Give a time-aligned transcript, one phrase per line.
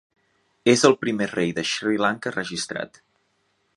[0.71, 2.99] És el primer rei de Sri Lanka registrat.